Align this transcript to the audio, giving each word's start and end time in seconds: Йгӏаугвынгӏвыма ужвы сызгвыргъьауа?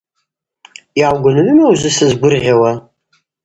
Йгӏаугвынгӏвыма 0.99 1.65
ужвы 1.71 1.89
сызгвыргъьауа? 1.97 2.71